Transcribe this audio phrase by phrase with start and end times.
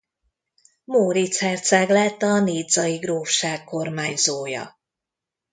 [0.83, 4.79] Móric herceg lett a Nizzai Grófság kormányzója.